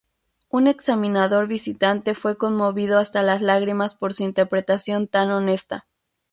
Un 0.49 0.65
examinador 0.65 1.45
visitante 1.47 2.15
fue 2.15 2.35
conmovido 2.35 2.97
hasta 2.97 3.21
las 3.21 3.43
lágrimas 3.43 3.93
por 3.93 4.15
su 4.15 4.23
interpretación 4.23 5.07
tan 5.07 5.29
honesta". 5.29 5.85